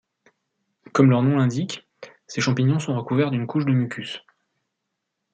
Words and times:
Comme 0.93 1.11
leur 1.11 1.21
nom 1.21 1.37
l'indique, 1.37 1.87
ces 2.25 2.41
champignons 2.41 2.79
sont 2.79 2.95
recouverts 2.95 3.29
d'une 3.29 3.45
couche 3.45 3.65
de 3.65 3.71
mucus. 3.71 4.25